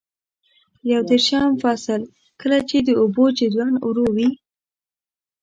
یو 0.91 1.01
دېرشم 1.09 1.51
فصل: 1.63 2.01
کله 2.41 2.57
چې 2.69 2.77
د 2.87 2.89
اوبو 3.01 3.23
جریان 3.37 3.73
ورو 3.83 4.05
وي. 4.15 4.29